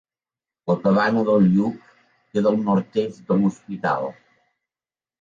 La 0.71 0.75
Cabana 0.85 1.25
del 1.27 1.45
Lluc 1.57 1.93
queda 1.99 2.53
al 2.55 2.59
nord-est 2.65 3.23
de 3.31 3.41
l'Hospital. 3.45 4.13